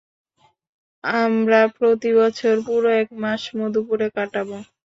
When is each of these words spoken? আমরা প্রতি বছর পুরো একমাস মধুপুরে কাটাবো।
আমরা 1.03 1.59
প্রতি 1.77 2.09
বছর 2.19 2.53
পুরো 2.67 2.89
একমাস 3.01 3.41
মধুপুরে 3.57 4.07
কাটাবো। 4.15 4.57